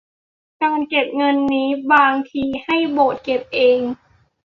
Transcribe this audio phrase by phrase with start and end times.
[0.63, 3.79] การเก็บเงินนี้บางที่ให้โบสถ์เก็บเอง